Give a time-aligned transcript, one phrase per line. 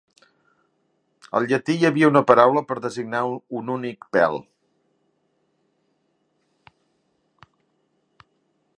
[1.39, 3.21] Al llatí hi havia una paraula per designar
[3.61, 4.39] un únic pèl.